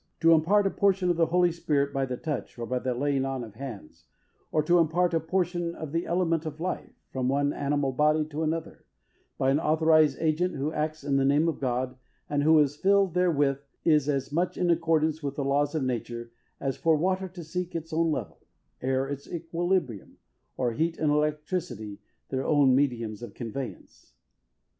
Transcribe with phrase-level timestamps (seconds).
[0.21, 3.23] To impart a portion of the Holy Spirit by the touch, or by the laying
[3.23, 4.05] on of hands;
[4.51, 8.41] or to impart a portion of the element of life, from one animal body to
[8.41, 8.85] another,
[9.37, 11.95] by an authorized agent who acts in the name of God,
[12.27, 16.31] and who is filled therewith, is as much in accordance with the laws of nature,
[16.59, 18.39] as for water to seek its own level;
[18.81, 20.17] air, its equilibrium;
[20.57, 21.99] or heat, and electricity,
[22.29, 24.13] their own mediums of conveyance.